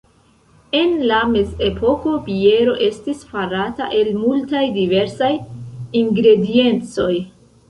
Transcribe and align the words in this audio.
En 0.77 0.93
la 1.09 1.17
mezepoko 1.33 2.13
biero 2.29 2.73
estis 2.87 3.21
farata 3.35 3.91
el 4.01 4.11
multaj 4.23 4.63
diversaj 4.79 5.31
ingrediencoj. 6.03 7.13